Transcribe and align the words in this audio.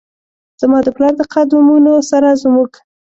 زما 0.61 0.79
د 0.85 0.87
پلار 0.95 1.13
د 1.17 1.21
قد 1.33 1.49
مونو 1.67 1.93
سره 2.09 2.29
زموږ، 2.41 2.71